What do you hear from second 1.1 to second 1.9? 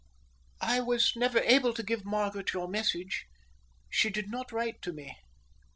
never able to